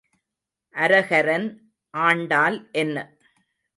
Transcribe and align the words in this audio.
அரகரன் 0.75 1.47
ஆண்டால் 1.93 2.57
என்ன? 2.71 2.97